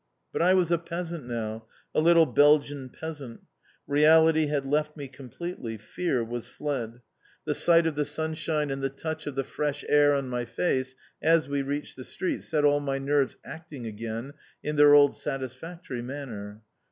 But 0.33 0.41
I 0.41 0.55
was 0.55 0.71
a 0.71 0.79
peasant 0.79 1.27
now, 1.27 1.67
a 1.93 1.99
little 2.01 2.25
Belgian 2.25 2.89
peasant. 2.89 3.41
Reality 3.85 4.47
had 4.47 4.65
left 4.65 4.97
me 4.97 5.07
completely. 5.07 5.77
Fear 5.77 6.23
was 6.23 6.49
fled. 6.49 7.01
The 7.45 7.53
sight 7.53 7.85
of 7.85 7.93
the 7.93 8.03
sunlight 8.03 8.71
and 8.71 8.81
the 8.81 8.89
touch 8.89 9.27
of 9.27 9.35
the 9.35 9.43
fresh 9.43 9.85
air 9.87 10.15
on 10.15 10.27
my 10.27 10.43
face 10.43 10.95
as 11.21 11.47
we 11.47 11.61
reached 11.61 11.97
the 11.97 12.03
street 12.03 12.41
set 12.41 12.65
all 12.65 12.79
my 12.79 12.97
nerves 12.97 13.37
acting 13.45 13.85
again 13.85 14.33
in 14.63 14.75
their 14.75 14.95
old 14.95 15.15
satisfactory 15.15 16.01
manner. 16.01 16.63